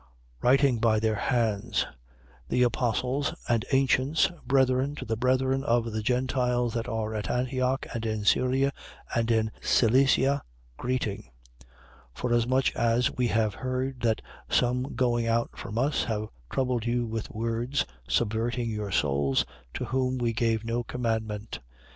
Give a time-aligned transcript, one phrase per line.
[0.41, 1.85] Writing by their hands:
[2.49, 7.85] The apostles and ancients, brethren, to the brethren of the Gentiles that are at Antioch
[7.93, 8.71] and in Syria
[9.15, 10.41] and Cilicia,
[10.75, 11.29] greeting.
[12.15, 12.15] 15:24.
[12.15, 17.29] Forasmuch as we have heard that some going out from us have troubled you with
[17.29, 19.45] words, subverting your souls,
[19.75, 21.61] to whom we gave no commandment: 15:25.